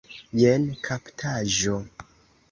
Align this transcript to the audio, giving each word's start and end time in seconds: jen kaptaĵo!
jen 0.43 0.63
kaptaĵo! 0.87 1.75